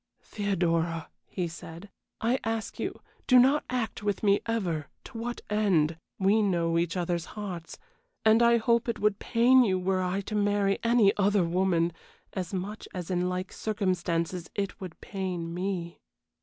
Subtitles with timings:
[0.23, 5.95] "Theodora," he said, "I ask you do not act with me ever to what end?
[6.17, 7.77] We know each other's hearts,
[8.25, 11.93] and I hope it would pain you were I to marry any other woman,
[12.33, 15.99] as much as in like circumstances it would pain me."